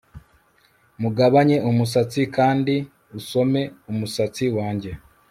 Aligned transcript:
mugabanye 1.01 1.55
umusatsi, 1.69 2.21
kandi 2.37 2.75
usome 3.19 3.61
umusatsi 3.91 4.45
wanjye 4.57 4.91